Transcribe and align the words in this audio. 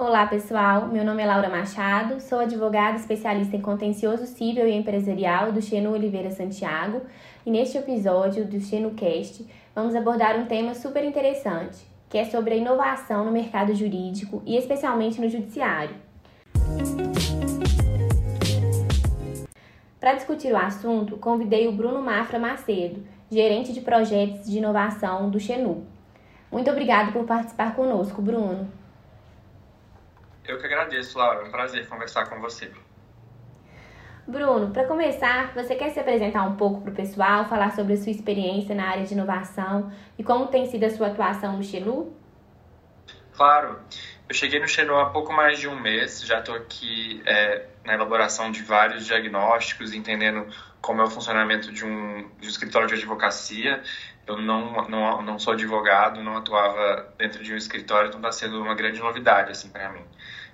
Olá, 0.00 0.26
pessoal. 0.26 0.86
Meu 0.86 1.04
nome 1.04 1.22
é 1.22 1.26
Laura 1.26 1.50
Machado, 1.50 2.22
sou 2.22 2.38
advogada 2.38 2.96
especialista 2.96 3.54
em 3.54 3.60
contencioso 3.60 4.24
civil 4.24 4.66
e 4.66 4.72
empresarial 4.72 5.52
do 5.52 5.60
Xenu 5.60 5.92
Oliveira 5.92 6.30
Santiago 6.30 7.02
e 7.44 7.50
neste 7.50 7.76
episódio 7.76 8.46
do 8.46 8.58
XenuCast 8.58 9.46
vamos 9.74 9.94
abordar 9.94 10.38
um 10.38 10.46
tema 10.46 10.72
super 10.74 11.04
interessante, 11.04 11.86
que 12.08 12.16
é 12.16 12.24
sobre 12.24 12.54
a 12.54 12.56
inovação 12.56 13.26
no 13.26 13.30
mercado 13.30 13.74
jurídico 13.74 14.42
e 14.46 14.56
especialmente 14.56 15.20
no 15.20 15.28
judiciário. 15.28 15.94
Para 20.00 20.14
discutir 20.14 20.50
o 20.50 20.56
assunto, 20.56 21.18
convidei 21.18 21.68
o 21.68 21.72
Bruno 21.72 22.00
Mafra 22.00 22.38
Macedo, 22.38 23.04
gerente 23.30 23.70
de 23.70 23.82
projetos 23.82 24.50
de 24.50 24.56
inovação 24.56 25.28
do 25.28 25.38
Xenu. 25.38 25.84
Muito 26.50 26.70
obrigado 26.70 27.12
por 27.12 27.26
participar 27.26 27.76
conosco, 27.76 28.22
Bruno. 28.22 28.79
Eu 30.46 30.58
que 30.58 30.66
agradeço, 30.66 31.18
Laura. 31.18 31.40
É 31.40 31.44
um 31.44 31.50
prazer 31.50 31.88
conversar 31.88 32.28
com 32.28 32.40
você. 32.40 32.70
Bruno, 34.26 34.70
para 34.72 34.84
começar, 34.84 35.52
você 35.54 35.74
quer 35.74 35.90
se 35.90 35.98
apresentar 35.98 36.44
um 36.44 36.54
pouco 36.54 36.82
para 36.82 36.92
o 36.92 36.94
pessoal, 36.94 37.48
falar 37.48 37.72
sobre 37.72 37.94
a 37.94 37.96
sua 37.96 38.12
experiência 38.12 38.74
na 38.74 38.88
área 38.88 39.04
de 39.04 39.12
inovação 39.12 39.92
e 40.16 40.22
como 40.22 40.46
tem 40.46 40.66
sido 40.66 40.84
a 40.84 40.90
sua 40.90 41.08
atuação 41.08 41.56
no 41.56 41.64
Xenu? 41.64 42.14
Claro. 43.34 43.80
Eu 44.28 44.34
cheguei 44.34 44.60
no 44.60 44.68
Xenu 44.68 44.96
há 44.96 45.10
pouco 45.10 45.32
mais 45.32 45.58
de 45.58 45.66
um 45.66 45.80
mês, 45.80 46.22
já 46.22 46.38
estou 46.38 46.54
aqui 46.54 47.20
é, 47.26 47.66
na 47.84 47.94
elaboração 47.94 48.52
de 48.52 48.62
vários 48.62 49.04
diagnósticos, 49.04 49.92
entendendo 49.92 50.46
como 50.80 51.00
é 51.00 51.04
o 51.04 51.10
funcionamento 51.10 51.72
de 51.72 51.84
um, 51.84 52.28
de 52.38 52.46
um 52.46 52.50
escritório 52.50 52.86
de 52.86 52.94
advocacia. 52.94 53.82
Eu 54.26 54.36
não, 54.36 54.86
não, 54.88 55.22
não 55.22 55.38
sou 55.38 55.54
advogado, 55.54 56.22
não 56.22 56.36
atuava 56.36 57.12
dentro 57.18 57.42
de 57.42 57.52
um 57.52 57.56
escritório, 57.56 58.08
então 58.08 58.20
está 58.20 58.30
sendo 58.30 58.62
uma 58.62 58.74
grande 58.74 59.00
novidade 59.00 59.50
assim, 59.50 59.68
para 59.70 59.88
mim. 59.88 60.04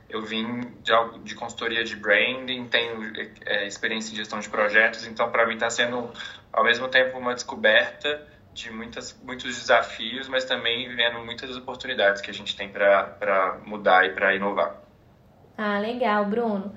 Eu 0.08 0.22
vim 0.22 0.60
de, 0.82 0.92
de 1.24 1.34
consultoria 1.34 1.84
de 1.84 1.96
branding, 1.96 2.66
tenho 2.66 3.12
é, 3.44 3.66
experiência 3.66 4.12
em 4.12 4.16
gestão 4.16 4.38
de 4.38 4.48
projetos, 4.48 5.06
então 5.06 5.30
para 5.30 5.46
mim 5.46 5.54
está 5.54 5.68
sendo 5.68 6.10
ao 6.52 6.64
mesmo 6.64 6.88
tempo 6.88 7.18
uma 7.18 7.34
descoberta 7.34 8.26
de 8.54 8.70
muitas, 8.70 9.18
muitos 9.22 9.58
desafios, 9.58 10.28
mas 10.28 10.44
também 10.44 10.88
vendo 10.94 11.18
muitas 11.24 11.54
oportunidades 11.56 12.22
que 12.22 12.30
a 12.30 12.34
gente 12.34 12.56
tem 12.56 12.68
para 12.68 13.58
mudar 13.66 14.06
e 14.06 14.10
para 14.14 14.34
inovar. 14.34 14.82
Ah, 15.58 15.78
legal, 15.78 16.24
Bruno. 16.24 16.74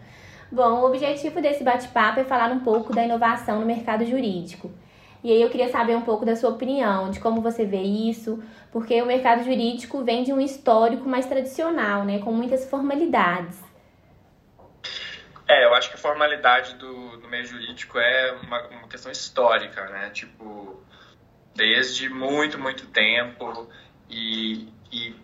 Bom, 0.52 0.82
o 0.82 0.86
objetivo 0.86 1.42
desse 1.42 1.64
bate-papo 1.64 2.20
é 2.20 2.24
falar 2.24 2.52
um 2.52 2.60
pouco 2.60 2.94
da 2.94 3.04
inovação 3.04 3.60
no 3.60 3.66
mercado 3.66 4.06
jurídico. 4.06 4.72
E 5.24 5.32
aí 5.32 5.42
eu 5.42 5.50
queria 5.50 5.70
saber 5.70 5.96
um 5.96 6.02
pouco 6.02 6.26
da 6.26 6.36
sua 6.36 6.50
opinião, 6.50 7.12
de 7.12 7.20
como 7.20 7.42
você 7.42 7.66
vê 7.66 7.82
isso, 7.82 8.42
porque 8.72 9.02
o 9.02 9.06
mercado 9.06 9.44
jurídico 9.44 10.04
vem 10.04 10.24
de 10.24 10.32
um 10.32 10.40
histórico 10.40 11.08
mais 11.08 11.26
tradicional, 11.26 12.06
né, 12.06 12.20
com 12.20 12.32
muitas 12.32 12.70
formalidades. 12.70 13.60
É, 15.50 15.66
eu 15.66 15.74
acho 15.74 15.90
que 15.90 15.96
a 15.96 16.00
formalidade 16.00 16.76
do, 16.76 17.18
do 17.18 17.28
meio 17.28 17.44
jurídico 17.44 17.98
é 17.98 18.32
uma, 18.44 18.68
uma 18.68 18.88
questão 18.88 19.12
histórica, 19.12 19.84
né? 19.90 20.12
Tipo, 20.12 20.80
desde 21.56 22.08
muito, 22.08 22.60
muito 22.60 22.86
tempo. 22.86 23.68
E, 24.08 24.68
e, 24.92 25.16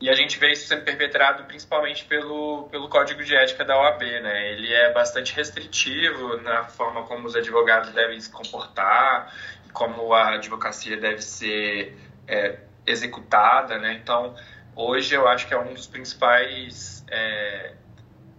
e, 0.00 0.08
a 0.08 0.14
gente 0.14 0.38
vê 0.38 0.52
isso 0.52 0.66
sendo 0.66 0.84
perpetrado 0.84 1.44
principalmente 1.44 2.04
pelo, 2.04 2.68
pelo 2.70 2.88
Código 2.88 3.22
de 3.24 3.34
Ética 3.34 3.64
da 3.64 3.76
OAB, 3.76 4.02
né? 4.02 4.52
Ele 4.52 4.72
é 4.72 4.92
bastante 4.92 5.34
restritivo 5.34 6.36
na 6.42 6.64
forma 6.64 7.02
como 7.04 7.26
os 7.26 7.34
advogados 7.34 7.90
devem 7.90 8.20
se 8.20 8.30
comportar, 8.30 9.34
como 9.72 10.12
a 10.12 10.34
advocacia 10.34 10.96
deve 10.96 11.22
ser 11.22 11.98
é, 12.26 12.58
executada, 12.86 13.78
né? 13.78 13.94
Então, 13.94 14.34
hoje 14.74 15.14
eu 15.14 15.26
acho 15.26 15.46
que 15.46 15.54
é 15.54 15.58
um 15.58 15.74
dos 15.74 15.86
principais, 15.86 17.04
é, 17.10 17.74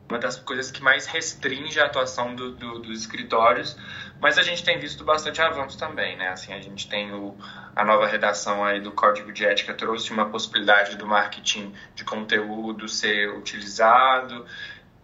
uma 0.10 0.18
das 0.18 0.38
coisas 0.38 0.72
que 0.72 0.82
mais 0.82 1.08
restringe 1.08 1.80
a 1.80 1.86
atuação 1.86 2.36
do, 2.36 2.52
do, 2.52 2.80
dos 2.80 3.02
escritórios, 3.02 3.78
mas 4.22 4.38
a 4.38 4.44
gente 4.44 4.64
tem 4.64 4.80
visto 4.80 5.04
bastante 5.04 5.42
avanço 5.42 5.78
também, 5.78 6.18
né? 6.18 6.30
Assim, 6.30 6.54
a 6.54 6.60
gente 6.60 6.90
tem 6.90 7.12
o, 7.14 7.38
a 7.76 7.84
nova 7.84 8.08
redação 8.08 8.64
aí 8.64 8.82
do 8.82 8.92
Código 8.92 9.32
de 9.32 9.46
Ética 9.46 9.74
trouxe 9.74 10.12
uma 10.12 10.30
possibilidade 10.30 10.98
do 10.98 11.08
marketing 11.08 11.74
de 11.96 12.04
conteúdo 12.04 12.88
ser 12.88 13.30
utilizado, 13.30 14.46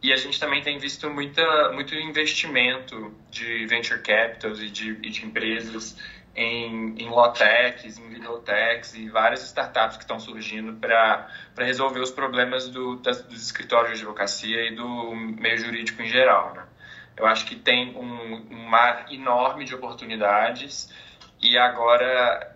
e 0.05 0.13
a 0.13 0.17
gente 0.17 0.39
também 0.39 0.61
tem 0.61 0.77
visto 0.77 1.09
muita, 1.09 1.71
muito 1.71 1.95
investimento 1.95 3.11
de 3.31 3.65
venture 3.65 3.99
capitals 4.01 4.59
e 4.59 4.69
de, 4.69 4.91
e 5.01 5.09
de 5.09 5.25
empresas 5.25 5.97
em, 6.35 6.93
em 6.99 7.09
low-techs, 7.09 7.97
em 7.97 8.21
techs 8.43 8.93
e 8.93 9.09
várias 9.09 9.43
startups 9.43 9.97
que 9.97 10.03
estão 10.03 10.19
surgindo 10.19 10.73
para 10.73 11.27
resolver 11.57 12.01
os 12.01 12.11
problemas 12.11 12.67
do, 12.69 12.97
das, 12.97 13.23
dos 13.23 13.41
escritórios 13.41 13.97
de 13.97 14.03
advocacia 14.03 14.67
e 14.67 14.75
do 14.75 15.15
meio 15.15 15.57
jurídico 15.57 16.01
em 16.03 16.07
geral. 16.07 16.53
Né? 16.53 16.63
Eu 17.17 17.25
acho 17.25 17.45
que 17.45 17.55
tem 17.55 17.95
um, 17.95 18.45
um 18.51 18.69
mar 18.69 19.05
enorme 19.11 19.65
de 19.65 19.73
oportunidades 19.73 20.93
e 21.41 21.57
agora 21.57 22.55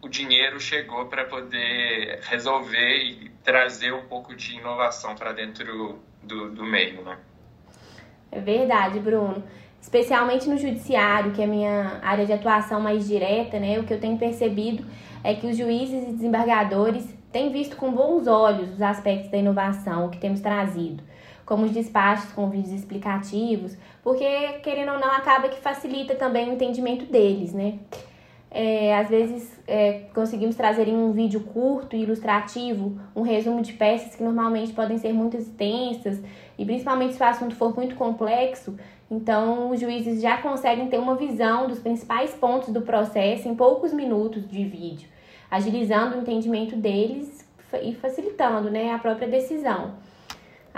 o 0.00 0.08
dinheiro 0.08 0.60
chegou 0.60 1.06
para 1.06 1.24
poder 1.24 2.20
resolver 2.22 2.96
e 2.98 3.30
trazer 3.42 3.92
um 3.92 4.06
pouco 4.06 4.34
de 4.34 4.56
inovação 4.56 5.14
para 5.14 5.32
dentro 5.32 6.00
do, 6.22 6.50
do 6.50 6.64
meio. 6.64 7.02
Né? 7.02 7.18
É 8.30 8.40
verdade, 8.40 8.98
Bruno 9.00 9.44
especialmente 9.80 10.48
no 10.48 10.58
judiciário, 10.58 11.32
que 11.32 11.40
é 11.40 11.44
a 11.44 11.48
minha 11.48 12.00
área 12.02 12.26
de 12.26 12.32
atuação 12.32 12.80
mais 12.80 13.06
direta, 13.06 13.58
né? 13.58 13.78
O 13.78 13.84
que 13.84 13.94
eu 13.94 14.00
tenho 14.00 14.18
percebido 14.18 14.84
é 15.22 15.34
que 15.34 15.46
os 15.46 15.56
juízes 15.56 16.08
e 16.08 16.12
desembargadores 16.12 17.14
têm 17.32 17.52
visto 17.52 17.76
com 17.76 17.92
bons 17.92 18.26
olhos 18.26 18.72
os 18.72 18.82
aspectos 18.82 19.30
da 19.30 19.38
inovação 19.38 20.10
que 20.10 20.18
temos 20.18 20.40
trazido, 20.40 21.02
como 21.48 21.64
os 21.64 21.70
despachos 21.70 22.30
com 22.32 22.50
vídeos 22.50 22.74
explicativos, 22.74 23.74
porque, 24.02 24.26
querendo 24.62 24.92
ou 24.92 24.98
não, 24.98 25.10
acaba 25.10 25.48
que 25.48 25.58
facilita 25.58 26.14
também 26.14 26.50
o 26.50 26.52
entendimento 26.52 27.06
deles, 27.06 27.54
né? 27.54 27.78
É, 28.50 28.94
às 28.94 29.08
vezes 29.08 29.58
é, 29.66 30.04
conseguimos 30.14 30.56
trazer 30.56 30.88
em 30.88 30.96
um 30.96 31.10
vídeo 31.12 31.40
curto 31.40 31.96
e 31.96 32.02
ilustrativo 32.02 32.98
um 33.16 33.22
resumo 33.22 33.62
de 33.62 33.72
peças 33.72 34.14
que 34.14 34.22
normalmente 34.22 34.72
podem 34.72 34.98
ser 34.98 35.12
muito 35.12 35.36
extensas 35.36 36.18
e 36.58 36.64
principalmente 36.64 37.14
se 37.14 37.22
o 37.22 37.26
assunto 37.26 37.54
for 37.54 37.74
muito 37.74 37.94
complexo, 37.94 38.76
então, 39.10 39.70
os 39.70 39.80
juízes 39.80 40.20
já 40.20 40.36
conseguem 40.36 40.88
ter 40.88 40.98
uma 40.98 41.14
visão 41.14 41.66
dos 41.66 41.78
principais 41.78 42.34
pontos 42.34 42.74
do 42.74 42.82
processo 42.82 43.48
em 43.48 43.54
poucos 43.54 43.90
minutos 43.90 44.46
de 44.46 44.64
vídeo, 44.64 45.08
agilizando 45.50 46.16
o 46.16 46.20
entendimento 46.20 46.76
deles 46.76 47.42
e 47.82 47.94
facilitando 47.94 48.70
né, 48.70 48.92
a 48.92 48.98
própria 48.98 49.26
decisão. 49.26 49.94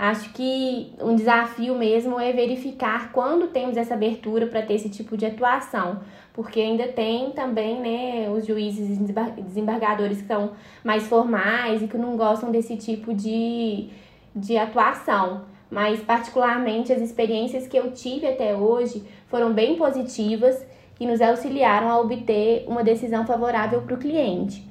Acho 0.03 0.33
que 0.33 0.91
um 0.99 1.15
desafio 1.15 1.75
mesmo 1.75 2.19
é 2.19 2.33
verificar 2.33 3.11
quando 3.11 3.49
temos 3.49 3.77
essa 3.77 3.93
abertura 3.93 4.47
para 4.47 4.63
ter 4.63 4.73
esse 4.73 4.89
tipo 4.89 5.15
de 5.15 5.27
atuação, 5.27 5.99
porque 6.33 6.59
ainda 6.59 6.87
tem 6.87 7.29
também 7.33 7.79
né, 7.79 8.27
os 8.31 8.47
juízes 8.47 8.97
e 8.97 9.41
desembargadores 9.43 10.19
que 10.19 10.27
são 10.27 10.53
mais 10.83 11.05
formais 11.05 11.83
e 11.83 11.87
que 11.87 11.99
não 11.99 12.17
gostam 12.17 12.49
desse 12.49 12.75
tipo 12.77 13.13
de, 13.13 13.89
de 14.35 14.57
atuação 14.57 15.43
mas 15.69 16.01
particularmente 16.01 16.91
as 16.91 16.99
experiências 16.99 17.67
que 17.67 17.77
eu 17.77 17.91
tive 17.91 18.27
até 18.27 18.55
hoje 18.55 19.05
foram 19.27 19.53
bem 19.53 19.77
positivas 19.77 20.65
e 20.99 21.05
nos 21.05 21.21
auxiliaram 21.21 21.89
a 21.89 21.99
obter 21.99 22.65
uma 22.67 22.83
decisão 22.83 23.25
favorável 23.25 23.83
para 23.83 23.93
o 23.93 23.97
cliente. 23.97 24.67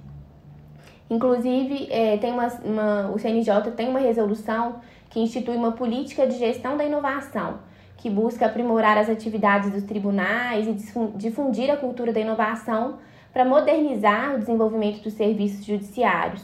Inclusive, 1.09 1.89
é, 1.91 2.19
tem 2.19 2.33
uma, 2.33 2.49
uma, 2.63 3.11
o 3.13 3.19
CNJ 3.19 3.71
tem 3.77 3.89
uma 3.89 3.99
resolução 3.99 4.81
que 5.11 5.21
institui 5.21 5.57
uma 5.57 5.73
política 5.73 6.27
de 6.27 6.39
gestão 6.39 6.77
da 6.77 6.85
inovação, 6.85 7.59
que 7.99 8.09
busca 8.09 8.47
aprimorar 8.47 8.97
as 8.97 9.11
atividades 9.11 9.71
dos 9.71 9.85
tribunais 9.85 10.67
e 10.67 10.73
difundir 11.17 11.71
a 11.71 11.77
cultura 11.77 12.13
da 12.13 12.21
inovação 12.21 12.99
para 13.33 13.45
modernizar 13.45 14.37
o 14.37 14.39
desenvolvimento 14.39 15.03
dos 15.03 15.13
serviços 15.13 15.65
judiciários 15.65 16.43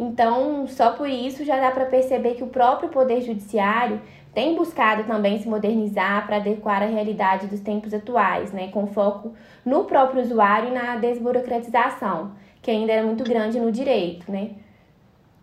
então, 0.00 0.66
só 0.66 0.92
por 0.92 1.06
isso 1.10 1.44
já 1.44 1.60
dá 1.60 1.70
para 1.70 1.84
perceber 1.84 2.32
que 2.32 2.42
o 2.42 2.46
próprio 2.46 2.88
Poder 2.88 3.20
Judiciário 3.20 4.00
tem 4.32 4.56
buscado 4.56 5.04
também 5.04 5.38
se 5.42 5.46
modernizar 5.46 6.26
para 6.26 6.36
adequar 6.36 6.82
a 6.82 6.86
realidade 6.86 7.48
dos 7.48 7.60
tempos 7.60 7.92
atuais, 7.92 8.50
né, 8.50 8.68
com 8.68 8.86
foco 8.86 9.36
no 9.62 9.84
próprio 9.84 10.22
usuário 10.22 10.70
e 10.70 10.72
na 10.72 10.96
desburocratização, 10.96 12.34
que 12.62 12.70
ainda 12.70 12.92
era 12.92 13.06
muito 13.06 13.22
grande 13.24 13.60
no 13.60 13.70
direito, 13.70 14.32
né? 14.32 14.52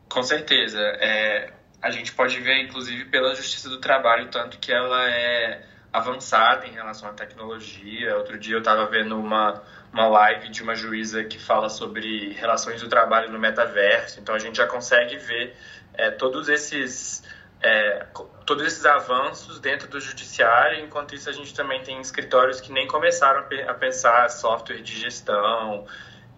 Com 0.10 0.24
certeza. 0.24 0.80
É, 0.80 1.52
a 1.82 1.90
gente 1.92 2.12
pode 2.14 2.40
ver, 2.40 2.64
inclusive, 2.64 3.06
pela 3.06 3.36
Justiça 3.36 3.70
do 3.70 3.80
Trabalho, 3.80 4.30
tanto 4.30 4.58
que 4.58 4.72
ela 4.72 5.10
é 5.10 5.64
avançada 5.92 6.66
em 6.66 6.72
relação 6.72 7.10
à 7.10 7.14
tecnologia. 7.14 8.18
Outro 8.18 8.38
dia 8.38 8.56
eu 8.56 8.60
estava 8.60 8.86
vendo 8.86 9.18
uma 9.20 9.62
uma 9.92 10.08
live 10.08 10.50
de 10.50 10.62
uma 10.62 10.76
juíza 10.76 11.24
que 11.24 11.40
fala 11.40 11.70
sobre 11.70 12.34
relações 12.34 12.82
do 12.82 12.90
trabalho 12.90 13.32
no 13.32 13.40
metaverso. 13.40 14.20
Então 14.20 14.36
a 14.36 14.40
gente 14.40 14.58
já 14.58 14.68
consegue 14.68 15.18
ver 15.18 15.56
é, 15.94 16.12
todos 16.12 16.50
esses 16.50 17.24
é, 17.62 18.06
todos 18.46 18.66
esses 18.66 18.86
avanços 18.86 19.60
dentro 19.60 19.88
do 19.88 20.00
judiciário. 20.00 20.84
Enquanto 20.84 21.16
isso 21.16 21.30
a 21.30 21.34
gente 21.34 21.54
também 21.54 21.82
tem 21.82 22.00
escritórios 22.00 22.62
que 22.62 22.72
nem 22.72 22.88
começaram 22.88 23.46
a 23.68 23.74
pensar 23.74 24.30
software 24.30 24.82
de 24.82 25.00
gestão. 25.00 25.88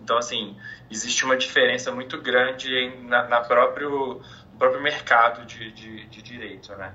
Então 0.01 0.18
assim 0.18 0.57
existe 0.89 1.25
uma 1.25 1.35
diferença 1.35 1.92
muito 1.92 2.21
grande 2.21 2.89
na, 3.01 3.27
na 3.27 3.42
próprio 3.42 4.21
próprio 4.59 4.81
mercado 4.81 5.45
de, 5.45 5.71
de, 5.71 6.06
de 6.06 6.21
direito, 6.21 6.75
né? 6.75 6.94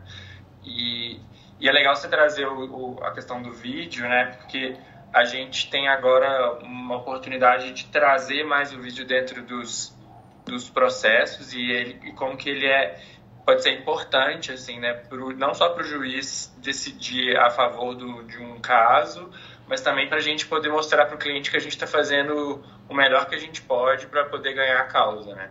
E, 0.62 1.20
e, 1.58 1.68
é 1.68 1.72
legal 1.72 1.96
você 1.96 2.08
trazer 2.08 2.46
o, 2.46 2.94
o, 2.94 3.04
a 3.04 3.12
questão 3.12 3.42
do 3.42 3.52
vídeo, 3.52 4.08
né? 4.08 4.36
Porque 4.38 4.76
a 5.12 5.24
gente 5.24 5.70
tem 5.70 5.88
agora 5.88 6.58
uma 6.62 6.96
oportunidade 6.96 7.72
de 7.72 7.86
trazer 7.86 8.44
mais 8.44 8.72
o 8.72 8.80
vídeo 8.80 9.06
dentro 9.06 9.42
dos, 9.42 9.96
dos 10.44 10.68
processos 10.68 11.52
e, 11.52 11.70
ele, 11.70 12.00
e 12.08 12.12
como 12.12 12.36
que 12.36 12.50
ele 12.50 12.66
é 12.66 13.00
pode 13.44 13.62
ser 13.62 13.72
importante 13.78 14.50
assim 14.50 14.80
né 14.80 14.94
pro, 14.94 15.36
não 15.36 15.52
só 15.52 15.68
para 15.68 15.82
o 15.82 15.86
juiz 15.86 16.50
decidir 16.62 17.36
a 17.36 17.50
favor 17.50 17.94
do, 17.94 18.24
de 18.24 18.38
um 18.38 18.58
caso 18.58 19.30
mas 19.68 19.80
também 19.80 20.08
para 20.08 20.16
a 20.18 20.20
gente 20.20 20.46
poder 20.46 20.70
mostrar 20.70 21.06
para 21.06 21.14
o 21.14 21.18
cliente 21.18 21.50
que 21.50 21.56
a 21.56 21.60
gente 21.60 21.72
está 21.72 21.86
fazendo 21.86 22.64
o 22.88 22.94
melhor 22.94 23.26
que 23.26 23.34
a 23.34 23.38
gente 23.38 23.62
pode 23.62 24.06
para 24.06 24.24
poder 24.24 24.54
ganhar 24.54 24.80
a 24.80 24.84
causa, 24.84 25.34
né? 25.34 25.50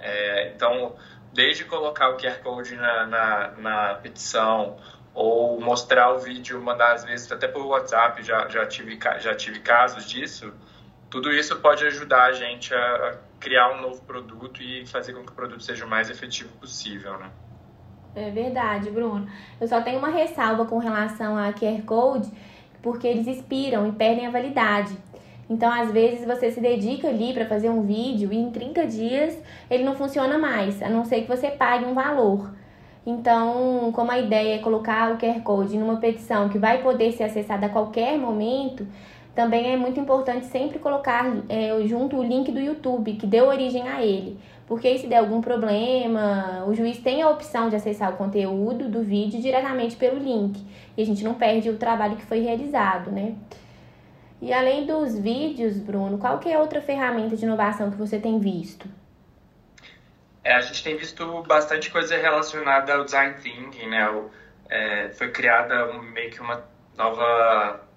É, 0.00 0.48
então, 0.48 0.96
desde 1.34 1.64
colocar 1.64 2.10
o 2.10 2.16
QR 2.16 2.40
Code 2.42 2.76
na, 2.76 3.06
na, 3.06 3.50
na, 3.58 3.94
petição 3.94 4.76
ou 5.12 5.60
mostrar 5.60 6.12
o 6.12 6.18
vídeo, 6.18 6.60
mandar 6.62 6.92
às 6.92 7.04
vezes 7.04 7.30
até 7.30 7.46
por 7.46 7.66
WhatsApp, 7.66 8.22
já, 8.22 8.48
já, 8.48 8.66
tive, 8.66 8.98
já 9.18 9.34
tive 9.34 9.60
casos 9.60 10.08
disso, 10.08 10.52
tudo 11.10 11.30
isso 11.32 11.56
pode 11.60 11.84
ajudar 11.86 12.24
a 12.24 12.32
gente 12.32 12.74
a 12.74 13.18
criar 13.38 13.72
um 13.72 13.82
novo 13.82 14.00
produto 14.02 14.62
e 14.62 14.86
fazer 14.86 15.12
com 15.12 15.24
que 15.24 15.30
o 15.30 15.34
produto 15.34 15.62
seja 15.62 15.84
o 15.84 15.88
mais 15.88 16.10
efetivo 16.10 16.50
possível, 16.58 17.18
né? 17.18 17.30
É 18.16 18.30
verdade, 18.30 18.90
Bruno. 18.90 19.28
Eu 19.60 19.66
só 19.66 19.80
tenho 19.80 19.98
uma 19.98 20.08
ressalva 20.08 20.64
com 20.66 20.78
relação 20.78 21.36
a 21.36 21.52
QR 21.52 21.82
Code, 21.84 22.30
porque 22.80 23.06
eles 23.06 23.26
expiram 23.26 23.88
e 23.88 23.92
perdem 23.92 24.26
a 24.26 24.30
validade. 24.30 24.96
Então, 25.48 25.70
às 25.70 25.90
vezes, 25.90 26.26
você 26.26 26.50
se 26.50 26.60
dedica 26.60 27.08
ali 27.08 27.32
para 27.32 27.46
fazer 27.46 27.68
um 27.68 27.82
vídeo 27.82 28.32
e 28.32 28.36
em 28.36 28.50
30 28.50 28.86
dias 28.86 29.38
ele 29.70 29.84
não 29.84 29.94
funciona 29.94 30.38
mais, 30.38 30.82
a 30.82 30.88
não 30.88 31.04
ser 31.04 31.22
que 31.22 31.28
você 31.28 31.50
pague 31.50 31.84
um 31.84 31.94
valor. 31.94 32.50
Então, 33.06 33.92
como 33.92 34.10
a 34.10 34.18
ideia 34.18 34.54
é 34.54 34.58
colocar 34.58 35.12
o 35.12 35.18
QR 35.18 35.40
Code 35.42 35.76
numa 35.76 35.96
petição 35.96 36.48
que 36.48 36.58
vai 36.58 36.82
poder 36.82 37.12
ser 37.12 37.24
acessada 37.24 37.66
a 37.66 37.68
qualquer 37.68 38.18
momento, 38.18 38.86
também 39.34 39.72
é 39.72 39.76
muito 39.76 40.00
importante 40.00 40.46
sempre 40.46 40.78
colocar 40.78 41.26
é, 41.48 41.86
junto 41.86 42.16
o 42.16 42.22
link 42.22 42.50
do 42.50 42.60
YouTube, 42.60 43.14
que 43.14 43.26
deu 43.26 43.46
origem 43.46 43.88
a 43.88 44.02
ele. 44.02 44.38
Porque 44.66 44.96
se 44.96 45.06
der 45.06 45.18
algum 45.18 45.42
problema, 45.42 46.64
o 46.66 46.74
juiz 46.74 46.98
tem 46.98 47.20
a 47.20 47.28
opção 47.28 47.68
de 47.68 47.76
acessar 47.76 48.14
o 48.14 48.16
conteúdo 48.16 48.88
do 48.88 49.02
vídeo 49.02 49.40
diretamente 49.40 49.96
pelo 49.96 50.18
link. 50.18 50.58
E 50.96 51.02
a 51.02 51.04
gente 51.04 51.22
não 51.22 51.34
perde 51.34 51.68
o 51.68 51.76
trabalho 51.76 52.16
que 52.16 52.24
foi 52.24 52.40
realizado, 52.40 53.10
né? 53.10 53.34
E 54.44 54.52
além 54.52 54.84
dos 54.84 55.18
vídeos, 55.18 55.78
Bruno, 55.78 56.18
qual 56.18 56.38
que 56.38 56.50
é 56.50 56.58
outra 56.58 56.78
ferramenta 56.78 57.34
de 57.34 57.46
inovação 57.46 57.90
que 57.90 57.96
você 57.96 58.18
tem 58.18 58.38
visto? 58.38 58.86
É, 60.44 60.52
a 60.52 60.60
gente 60.60 60.84
tem 60.84 60.98
visto 60.98 61.42
bastante 61.44 61.90
coisa 61.90 62.14
relacionada 62.18 62.92
ao 62.92 63.06
design 63.06 63.36
thinking, 63.40 63.86
né? 63.88 64.06
O, 64.10 64.30
é, 64.68 65.08
foi 65.14 65.30
criada 65.30 65.90
meio 65.94 66.30
que 66.30 66.42
uma 66.42 66.62
nova 66.94 67.88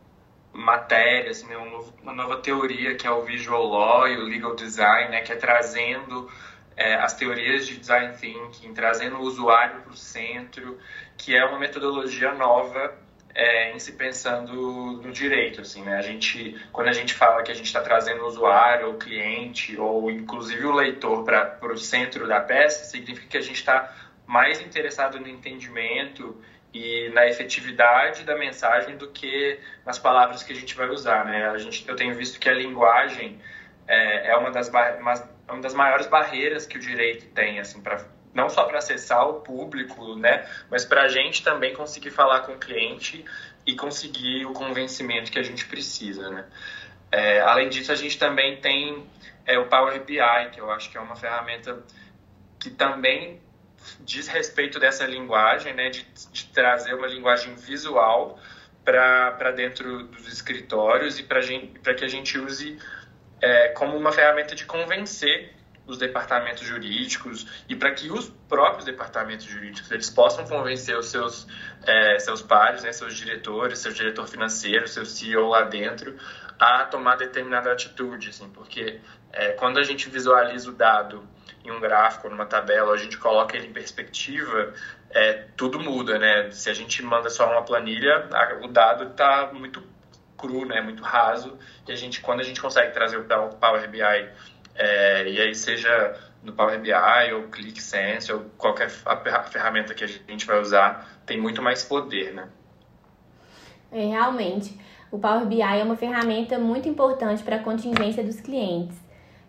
matéria, 0.54 1.32
assim, 1.32 1.48
né? 1.48 1.58
uma 2.02 2.14
nova 2.14 2.38
teoria 2.38 2.96
que 2.96 3.06
é 3.06 3.12
o 3.12 3.24
visual 3.24 3.68
law 3.68 4.08
e 4.08 4.16
o 4.16 4.24
legal 4.24 4.56
design, 4.56 5.12
né? 5.12 5.20
Que 5.24 5.34
é 5.34 5.36
trazendo 5.36 6.32
é, 6.78 6.96
as 6.96 7.14
teorias 7.14 7.68
de 7.68 7.76
design 7.76 8.16
thinking, 8.16 8.74
trazendo 8.74 9.18
o 9.18 9.24
usuário 9.24 9.82
para 9.82 9.92
o 9.92 9.98
centro, 9.98 10.80
que 11.18 11.36
é 11.36 11.44
uma 11.44 11.60
metodologia 11.60 12.34
nova 12.34 13.06
é, 13.38 13.72
em 13.72 13.78
se 13.78 13.92
pensando 13.92 15.00
no 15.00 15.12
direito, 15.12 15.62
assim, 15.62 15.84
né? 15.84 15.96
A 15.96 16.02
gente, 16.02 16.60
quando 16.72 16.88
a 16.88 16.92
gente 16.92 17.14
fala 17.14 17.44
que 17.44 17.52
a 17.52 17.54
gente 17.54 17.68
está 17.68 17.80
trazendo 17.82 18.24
o 18.24 18.28
usuário, 18.28 18.90
o 18.90 18.98
cliente 18.98 19.80
ou 19.80 20.10
inclusive 20.10 20.66
o 20.66 20.74
leitor 20.74 21.24
para 21.24 21.72
o 21.72 21.78
centro 21.78 22.28
da 22.28 22.42
peça, 22.42 22.84
significa 22.86 23.28
que 23.28 23.38
a 23.38 23.42
gente 23.42 23.58
está 23.58 23.96
mais 24.26 24.60
interessado 24.60 25.20
no 25.20 25.28
entendimento 25.28 26.36
e 26.74 27.10
na 27.10 27.28
efetividade 27.28 28.24
da 28.24 28.36
mensagem 28.36 28.98
do 28.98 29.08
que 29.10 29.60
nas 29.86 30.00
palavras 30.00 30.42
que 30.42 30.52
a 30.52 30.56
gente 30.56 30.76
vai 30.76 30.90
usar, 30.90 31.24
né? 31.24 31.48
A 31.48 31.60
gente, 31.60 31.88
eu 31.88 31.96
tenho 31.96 32.16
visto 32.16 32.40
que 32.40 32.50
a 32.50 32.54
linguagem 32.54 33.40
é, 33.88 34.32
é 34.32 34.36
uma 34.36 34.50
das 34.50 34.74
é 34.74 35.52
uma 35.52 35.62
das 35.62 35.76
maiores 35.76 36.08
barreiras 36.08 36.66
que 36.66 36.76
o 36.76 36.82
direito 36.82 37.28
tem, 37.28 37.60
assim, 37.60 37.82
para 37.82 38.04
não 38.34 38.50
só 38.50 38.66
para 38.66 38.78
acessar 38.78 39.28
o 39.28 39.42
público, 39.42 40.16
né, 40.16 40.48
mas 40.70 40.86
para 40.86 41.04
a 41.04 41.08
gente 41.08 41.44
também 41.44 41.74
conseguir 41.74 42.12
falar 42.12 42.42
com 42.42 42.54
o 42.54 42.58
cliente 42.58 43.26
e 43.66 43.76
conseguir 43.76 44.46
o 44.46 44.54
convencimento 44.54 45.32
que 45.32 45.40
a 45.40 45.44
gente 45.44 45.66
precisa, 45.66 46.30
né. 46.30 46.46
É, 47.12 47.40
além 47.42 47.70
disso, 47.70 47.92
a 47.92 47.96
gente 47.96 48.18
também 48.18 48.58
tem 48.58 49.08
é, 49.46 49.58
o 49.58 49.66
Power 49.68 50.04
BI, 50.04 50.50
que 50.52 50.60
eu 50.60 50.70
acho 50.70 50.90
que 50.90 50.98
é 50.98 51.02
uma 51.02 51.16
ferramenta 51.16 51.82
que 52.60 52.70
também 52.70 53.42
diz 54.02 54.28
respeito 54.28 54.80
dessa 54.80 55.06
linguagem, 55.06 55.74
né, 55.74 55.90
de, 55.90 56.06
de 56.32 56.46
trazer 56.48 56.94
uma 56.94 57.08
linguagem 57.08 57.56
visual 57.56 58.40
para 58.84 59.52
dentro 59.52 60.04
dos 60.04 60.28
escritórios 60.28 61.20
e 61.20 61.24
para 61.24 61.94
que 61.94 62.06
a 62.06 62.08
gente 62.08 62.38
use 62.38 62.80
é, 63.42 63.70
como 63.70 63.98
uma 63.98 64.12
ferramenta 64.12 64.56
de 64.56 64.66
convencer 64.66 65.54
os 65.88 65.98
departamentos 65.98 66.64
jurídicos 66.64 67.48
e 67.68 67.76
para 67.76 67.92
que 67.92 68.12
os 68.12 68.30
próprios 68.50 68.86
departamentos 68.86 69.46
jurídicos 69.46 69.90
eles 69.90 70.10
possam 70.10 70.46
convencer 70.46 70.98
os 70.98 71.08
seus 71.10 71.48
é, 71.86 72.20
seus 72.20 72.42
pares, 72.42 72.84
né, 72.84 72.92
seus 72.92 73.16
diretores, 73.16 73.80
seu 73.80 73.94
diretor 73.94 74.28
financeiro, 74.28 74.88
seu 74.88 75.06
CEO 75.06 75.48
lá 75.48 75.64
dentro 75.64 76.16
a 76.60 76.86
tomar 76.86 77.18
determinada 77.18 77.72
atitude, 77.72 78.30
assim, 78.30 78.50
porque 78.50 79.00
é, 79.32 79.52
quando 79.54 79.78
a 79.78 79.84
gente 79.84 80.10
visualiza 80.10 80.70
o 80.70 80.74
dado 80.74 81.28
em 81.64 81.72
um 81.72 81.80
gráfico, 81.80 82.30
numa 82.30 82.46
tabela, 82.46 82.94
a 82.94 82.98
gente 82.98 83.18
coloca 83.18 83.56
ele 83.56 83.68
em 83.68 83.74
perspectiva, 83.74 84.74
é, 85.12 85.46
tudo 85.56 85.80
muda, 85.80 86.18
né? 86.18 86.50
Se 86.52 86.70
a 86.70 86.74
gente 86.74 87.04
manda 87.04 87.30
só 87.30 87.50
uma 87.52 87.62
planilha, 87.62 88.28
o 88.64 88.68
dado 88.68 89.12
está 89.12 89.52
muito 89.54 89.84
cru, 90.38 90.66
né, 90.66 90.80
muito 90.82 91.04
raso, 91.04 91.58
e 91.88 91.92
a 91.92 91.96
gente, 91.96 92.22
quando 92.22 92.42
a 92.42 92.44
gente 92.44 92.62
consegue 92.62 92.94
trazer 92.94 93.18
o 93.18 93.24
Power 93.24 93.90
BI, 93.90 94.30
é, 94.78 95.28
e 95.28 95.42
aí 95.42 95.56
seja 95.56 96.16
no 96.44 96.54
Power 96.54 96.80
BI 96.80 97.34
ou 97.34 97.44
ClickSense 97.50 98.32
ou 98.32 98.46
qualquer 98.58 98.90
ferramenta 98.90 99.94
que 99.94 100.04
a 100.04 100.08
gente 100.08 100.46
vai 100.46 100.60
usar, 100.62 101.20
tem 101.26 101.40
muito 101.40 101.62
mais 101.62 101.84
poder, 101.84 102.34
né? 102.34 102.48
É, 103.92 104.06
realmente, 104.06 104.78
o 105.12 105.18
Power 105.18 105.46
BI 105.46 105.62
é 105.62 105.84
uma 105.84 105.96
ferramenta 105.96 106.60
muito 106.60 106.88
importante 106.88 107.44
para 107.44 107.58
a 107.58 107.60
contingência 107.60 108.24
dos 108.24 108.40
clientes. 108.40 108.98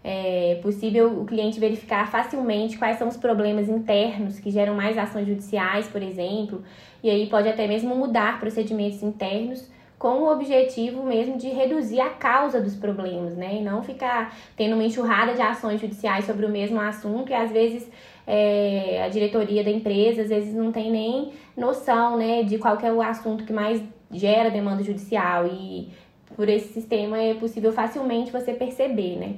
É 0.03 0.59
possível 0.63 1.21
o 1.21 1.27
cliente 1.27 1.61
verificar 1.61 2.11
facilmente 2.11 2.79
quais 2.79 2.99
são 2.99 3.09
os 3.09 3.17
problemas 3.17 3.69
internos 3.69 4.39
que 4.39 4.51
geram 4.51 4.75
mais 4.75 4.97
ações 4.97 5.27
judiciais, 5.27 5.89
por 5.89 6.03
exemplo, 6.03 6.65
e 7.03 7.11
aí 7.11 7.29
pode 7.29 7.49
até 7.49 7.67
mesmo 7.67 7.95
mudar 7.95 8.41
procedimentos 8.41 9.03
internos 9.03 9.69
com 9.99 10.21
o 10.21 10.33
objetivo 10.33 11.03
mesmo 11.03 11.37
de 11.37 11.49
reduzir 11.49 12.01
a 12.01 12.11
causa 12.11 12.61
dos 12.61 12.77
problemas, 12.77 13.37
né? 13.37 13.57
E 13.57 13.63
não 13.63 13.83
ficar 13.83 14.35
tendo 14.57 14.75
uma 14.75 14.85
enxurrada 14.85 15.35
de 15.35 15.43
ações 15.43 15.81
judiciais 15.81 16.25
sobre 16.25 16.47
o 16.47 16.49
mesmo 16.49 16.81
assunto 16.81 17.31
e 17.31 17.35
às 17.35 17.51
vezes 17.51 17.91
é, 18.27 19.03
a 19.05 19.09
diretoria 19.09 19.65
da 19.65 19.71
empresa 19.71 20.23
às 20.23 20.29
vezes 20.29 20.55
não 20.55 20.71
tem 20.71 20.91
nem 20.91 21.33
noção, 21.57 22.17
né, 22.17 22.43
de 22.45 22.59
qual 22.59 22.79
é 22.81 22.93
o 22.93 23.03
assunto 23.03 23.45
que 23.45 23.53
mais 23.53 23.83
gera 24.13 24.51
demanda 24.51 24.83
judicial 24.83 25.47
e 25.47 25.89
por 26.37 26.49
esse 26.49 26.73
sistema 26.73 27.19
é 27.19 27.35
possível 27.35 27.73
facilmente 27.73 28.31
você 28.31 28.53
perceber, 28.53 29.17
né? 29.17 29.37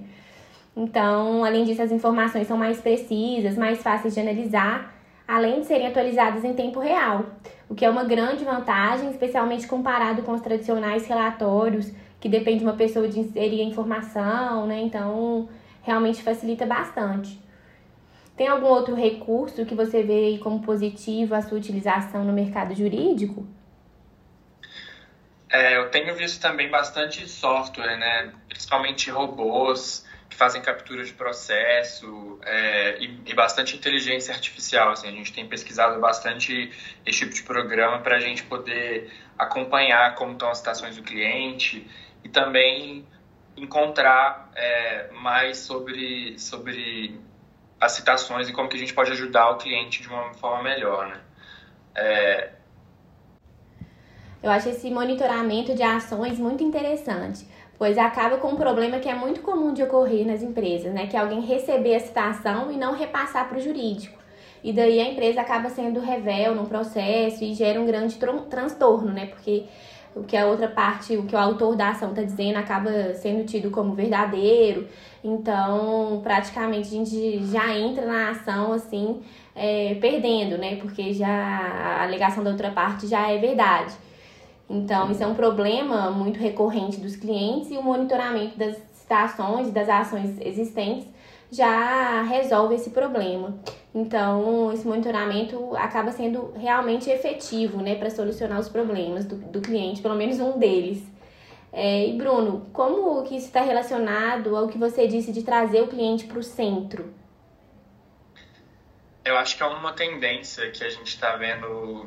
Então, 0.76 1.42
além 1.44 1.64
disso, 1.64 1.82
as 1.82 1.90
informações 1.90 2.46
são 2.46 2.56
mais 2.56 2.80
precisas, 2.80 3.56
mais 3.56 3.82
fáceis 3.82 4.14
de 4.14 4.20
analisar 4.20 5.00
além 5.30 5.60
de 5.60 5.66
serem 5.66 5.87
atualizadas 5.87 6.42
em 6.42 6.54
tempo 6.54 6.80
real, 6.80 7.25
o 7.68 7.75
que 7.75 7.84
é 7.84 7.88
uma 7.88 8.02
grande 8.02 8.44
vantagem, 8.44 9.08
especialmente 9.10 9.64
comparado 9.64 10.22
com 10.22 10.32
os 10.32 10.40
tradicionais 10.40 11.06
relatórios, 11.06 11.92
que 12.20 12.28
depende 12.28 12.58
de 12.58 12.64
uma 12.64 12.76
pessoa 12.76 13.06
de 13.06 13.20
inserir 13.20 13.60
a 13.60 13.64
informação, 13.64 14.66
né? 14.66 14.80
Então, 14.80 15.49
realmente 15.82 16.20
facilita 16.20 16.66
bastante. 16.66 17.40
Tem 18.37 18.49
algum 18.49 18.66
outro 18.66 18.96
recurso 18.96 19.64
que 19.64 19.75
você 19.75 20.02
vê 20.02 20.37
como 20.42 20.62
positivo 20.62 21.37
a 21.37 21.42
sua 21.42 21.58
utilização 21.58 22.25
no 22.25 22.32
mercado 22.32 22.75
jurídico? 22.75 23.46
É, 25.49 25.76
eu 25.76 25.92
tenho 25.92 26.12
visto 26.16 26.40
também 26.42 26.68
bastante 26.68 27.28
software, 27.28 27.96
né? 27.99 28.32
Principalmente 28.49 29.08
robôs 29.10 30.04
fazem 30.37 30.62
captura 30.62 31.04
de 31.04 31.12
processo 31.12 32.38
é, 32.42 32.99
e, 32.99 33.20
e, 33.26 33.34
bastante 33.34 33.76
inteligência 33.76 34.32
artificial. 34.32 34.90
Assim, 34.90 35.08
a 35.08 35.10
gente 35.10 35.32
tem 35.32 35.46
pesquisado 35.46 36.00
bastante 36.00 36.70
esse 37.04 37.18
tipo 37.20 37.32
de 37.32 37.42
programa 37.42 37.99
para 38.00 38.16
a 38.16 38.20
gente 38.20 38.42
poder 38.44 39.10
acompanhar 39.38 40.14
como 40.14 40.32
estão 40.32 40.50
as 40.50 40.58
citações 40.58 40.96
do 40.96 41.02
cliente 41.02 41.87
e 42.25 42.28
também 42.28 43.06
encontrar 43.56 44.50
é, 44.54 45.10
mais 45.12 45.58
sobre, 45.58 46.38
sobre 46.38 47.18
as 47.80 47.92
citações 47.92 48.49
e 48.49 48.52
como 48.52 48.68
que 48.68 48.76
a 48.76 48.80
gente 48.80 48.94
pode 48.94 49.10
ajudar 49.12 49.50
o 49.50 49.56
cliente 49.56 50.02
de 50.02 50.08
uma 50.08 50.34
forma 50.34 50.62
melhor. 50.62 51.08
Né? 51.08 51.20
É... 51.94 52.50
Eu 54.42 54.50
acho 54.50 54.68
esse 54.68 54.90
monitoramento 54.90 55.75
de 55.75 55.82
ações 55.82 56.38
muito 56.38 56.62
interessante 56.62 57.46
pois 57.80 57.96
acaba 57.96 58.37
com 58.37 58.49
um 58.49 58.56
problema 58.56 58.99
que 58.99 59.08
é 59.08 59.14
muito 59.14 59.40
comum 59.40 59.72
de 59.72 59.82
ocorrer 59.82 60.26
nas 60.26 60.42
empresas, 60.42 60.92
né? 60.92 61.06
Que 61.06 61.16
é 61.16 61.18
alguém 61.18 61.40
receber 61.40 61.94
a 61.94 62.00
citação 62.00 62.70
e 62.70 62.76
não 62.76 62.92
repassar 62.92 63.49
para 63.49 63.56
o 63.56 63.60
jurídico. 63.60 64.18
e 64.62 64.70
daí 64.75 65.00
a 65.00 65.08
empresa 65.08 65.40
acaba 65.40 65.70
sendo 65.70 65.99
revel 66.00 66.54
no 66.54 66.66
processo 66.66 67.42
e 67.42 67.54
gera 67.54 67.80
um 67.80 67.87
grande 67.87 68.18
transtorno, 68.50 69.10
né? 69.10 69.25
Porque 69.25 69.64
o 70.14 70.22
que 70.25 70.37
a 70.37 70.44
outra 70.46 70.68
parte, 70.68 71.16
o 71.16 71.25
que 71.25 71.34
o 71.34 71.38
autor 71.38 71.75
da 71.75 71.88
ação 71.88 72.10
está 72.10 72.22
dizendo, 72.22 72.58
acaba 72.58 73.14
sendo 73.14 73.46
tido 73.46 73.70
como 73.70 73.94
verdadeiro. 73.94 74.87
Então, 75.25 76.20
praticamente 76.22 76.88
a 76.88 76.90
gente 76.90 77.46
já 77.46 77.75
entra 77.75 78.04
na 78.04 78.30
ação 78.32 78.75
assim, 78.75 79.22
é, 79.56 79.96
perdendo, 79.99 80.58
né? 80.58 80.76
Porque 80.76 81.14
já 81.14 81.28
a 81.28 82.02
alegação 82.02 82.44
da 82.44 82.50
outra 82.50 82.70
parte 82.70 83.06
já 83.06 83.30
é 83.30 83.38
verdade. 83.38 83.94
Então, 84.70 85.10
isso 85.10 85.20
é 85.20 85.26
um 85.26 85.34
problema 85.34 86.12
muito 86.12 86.38
recorrente 86.38 87.00
dos 87.00 87.16
clientes 87.16 87.72
e 87.72 87.76
o 87.76 87.82
monitoramento 87.82 88.56
das 88.56 88.76
citações 88.92 89.66
e 89.66 89.72
das 89.72 89.88
ações 89.88 90.40
existentes 90.40 91.08
já 91.50 92.22
resolve 92.22 92.76
esse 92.76 92.90
problema. 92.90 93.58
Então, 93.92 94.72
esse 94.72 94.86
monitoramento 94.86 95.74
acaba 95.74 96.12
sendo 96.12 96.52
realmente 96.52 97.10
efetivo, 97.10 97.82
né, 97.82 97.96
para 97.96 98.08
solucionar 98.10 98.60
os 98.60 98.68
problemas 98.68 99.24
do, 99.24 99.34
do 99.34 99.60
cliente, 99.60 100.00
pelo 100.00 100.14
menos 100.14 100.38
um 100.38 100.56
deles. 100.56 101.02
É, 101.72 102.06
e 102.06 102.16
Bruno, 102.16 102.68
como 102.72 103.24
que 103.24 103.36
isso 103.36 103.46
está 103.46 103.62
relacionado 103.62 104.56
ao 104.56 104.68
que 104.68 104.78
você 104.78 105.08
disse 105.08 105.32
de 105.32 105.42
trazer 105.42 105.82
o 105.82 105.88
cliente 105.88 106.26
para 106.26 106.38
o 106.38 106.42
centro? 106.44 107.12
Eu 109.24 109.36
acho 109.36 109.56
que 109.56 109.62
é 109.64 109.66
uma 109.66 109.92
tendência 109.92 110.70
que 110.70 110.84
a 110.84 110.88
gente 110.88 111.08
está 111.08 111.34
vendo 111.34 112.06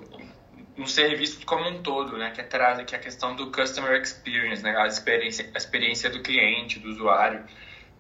no 0.76 0.88
serviço 0.88 1.46
como 1.46 1.68
um 1.70 1.82
todo, 1.84 2.18
né, 2.18 2.32
que 2.32 2.42
é 2.42 2.44
trazer 2.44 2.84
que 2.86 2.96
é 2.96 2.98
a 2.98 3.02
questão 3.02 3.36
do 3.36 3.52
customer 3.52 4.02
experience, 4.02 4.64
né, 4.64 4.76
a 4.76 4.88
experiência, 4.88 5.50
a 5.54 5.58
experiência 5.58 6.10
do 6.10 6.22
cliente, 6.22 6.80
do 6.80 6.90
usuário. 6.90 7.44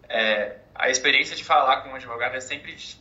É, 0.10 0.58
a 0.76 0.90
experiência 0.90 1.36
de 1.36 1.44
falar 1.44 1.82
com 1.82 1.90
um 1.90 1.96
advogado 1.96 2.36
é 2.36 2.40
sempre 2.40 2.74
de, 2.74 2.98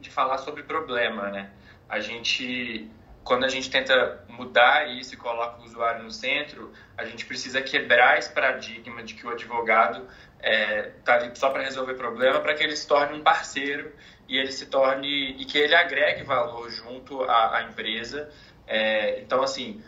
de 0.00 0.10
falar 0.10 0.38
sobre 0.38 0.62
problema, 0.62 1.30
né? 1.30 1.50
A 1.88 2.00
gente, 2.00 2.90
quando 3.24 3.44
a 3.44 3.48
gente 3.48 3.70
tenta 3.70 4.24
mudar 4.28 4.88
isso 4.88 5.14
e 5.14 5.16
coloca 5.16 5.60
o 5.60 5.64
usuário 5.64 6.02
no 6.02 6.10
centro, 6.10 6.72
a 6.96 7.04
gente 7.04 7.24
precisa 7.24 7.62
quebrar 7.62 8.18
esse 8.18 8.32
paradigma 8.32 9.02
de 9.02 9.14
que 9.14 9.26
o 9.26 9.30
advogado 9.30 10.06
está 10.38 11.14
é, 11.14 11.16
ali 11.16 11.30
só 11.34 11.50
para 11.50 11.62
resolver 11.62 11.94
problema, 11.94 12.40
para 12.40 12.54
que 12.54 12.62
ele 12.62 12.76
se 12.76 12.86
torne 12.86 13.18
um 13.18 13.22
parceiro 13.22 13.92
e 14.28 14.36
ele 14.36 14.52
se 14.52 14.66
torne 14.66 15.30
e 15.40 15.44
que 15.44 15.56
ele 15.58 15.74
agregue 15.74 16.22
valor 16.22 16.70
junto 16.70 17.22
à, 17.22 17.58
à 17.58 17.62
empresa. 17.62 18.30
É, 18.66 19.20
então, 19.20 19.42
assim, 19.42 19.82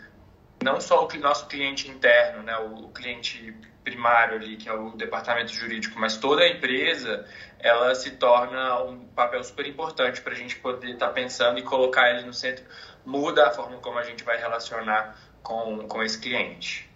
não 0.63 0.81
só 0.81 1.07
o 1.07 1.19
nosso 1.19 1.47
cliente 1.47 1.89
interno, 1.89 2.43
né, 2.43 2.57
o 2.59 2.89
cliente 2.89 3.55
primário 3.83 4.37
ali, 4.37 4.57
que 4.57 4.69
é 4.69 4.73
o 4.73 4.91
departamento 4.91 5.53
jurídico, 5.53 5.99
mas 5.99 6.17
toda 6.19 6.43
a 6.43 6.49
empresa, 6.49 7.27
ela 7.59 7.95
se 7.95 8.13
torna 8.13 8.83
um 8.83 9.07
papel 9.09 9.43
super 9.43 9.67
importante 9.67 10.21
para 10.21 10.33
a 10.33 10.37
gente 10.37 10.57
poder 10.57 10.93
estar 10.93 11.09
tá 11.09 11.13
pensando 11.13 11.59
e 11.59 11.63
colocar 11.63 12.11
ele 12.11 12.27
no 12.27 12.35
centro, 12.35 12.65
muda 13.05 13.49
a 13.49 13.51
forma 13.51 13.79
como 13.79 13.99
a 13.99 14.03
gente 14.03 14.23
vai 14.25 14.37
relacionar 14.37 15.19
com, 15.43 15.87
com 15.89 16.03
esse 16.03 16.21
cliente. 16.21 16.89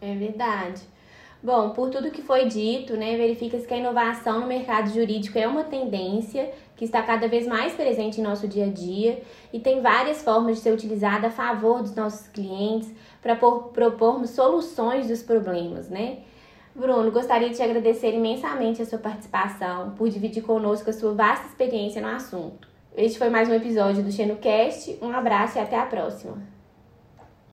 É 0.00 0.14
verdade. 0.14 0.82
Bom, 1.44 1.74
por 1.74 1.90
tudo 1.90 2.10
que 2.10 2.22
foi 2.22 2.46
dito, 2.46 2.96
né, 2.96 3.18
verifica-se 3.18 3.68
que 3.68 3.74
a 3.74 3.76
inovação 3.76 4.40
no 4.40 4.46
mercado 4.46 4.88
jurídico 4.88 5.38
é 5.38 5.46
uma 5.46 5.62
tendência 5.62 6.50
que 6.74 6.86
está 6.86 7.02
cada 7.02 7.28
vez 7.28 7.46
mais 7.46 7.74
presente 7.74 8.18
em 8.18 8.24
nosso 8.24 8.48
dia 8.48 8.64
a 8.64 8.70
dia 8.70 9.22
e 9.52 9.60
tem 9.60 9.82
várias 9.82 10.22
formas 10.22 10.56
de 10.56 10.62
ser 10.62 10.72
utilizada 10.72 11.26
a 11.26 11.30
favor 11.30 11.82
dos 11.82 11.94
nossos 11.94 12.28
clientes 12.28 12.90
para 13.20 13.36
propormos 13.36 14.30
soluções 14.30 15.06
dos 15.06 15.22
problemas, 15.22 15.90
né? 15.90 16.20
Bruno, 16.74 17.12
gostaria 17.12 17.50
de 17.50 17.56
te 17.56 17.62
agradecer 17.62 18.14
imensamente 18.14 18.80
a 18.80 18.86
sua 18.86 18.98
participação, 18.98 19.90
por 19.98 20.08
dividir 20.08 20.42
conosco 20.42 20.88
a 20.88 20.94
sua 20.94 21.12
vasta 21.12 21.46
experiência 21.46 22.00
no 22.00 22.08
assunto. 22.08 22.66
Este 22.96 23.18
foi 23.18 23.28
mais 23.28 23.50
um 23.50 23.54
episódio 23.54 24.02
do 24.02 24.10
XenoCast. 24.10 24.98
Um 25.02 25.12
abraço 25.12 25.58
e 25.58 25.60
até 25.60 25.78
a 25.78 25.84
próxima. 25.84 26.53